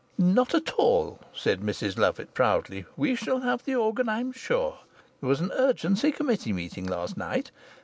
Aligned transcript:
"Not 0.17 0.55
at 0.55 0.71
all," 0.79 1.19
said 1.31 1.61
Mrs 1.61 1.95
Lovatt, 1.95 2.33
proudly. 2.33 2.85
"We 2.97 3.13
shall 3.13 3.41
have 3.41 3.63
the 3.63 3.75
organ, 3.75 4.09
I'm 4.09 4.31
sure. 4.31 4.79
There 5.19 5.29
was 5.29 5.41
an 5.41 5.51
urgency 5.53 6.11
committee 6.11 6.53
meeting 6.53 6.87
last 6.87 7.17
night. 7.17 7.51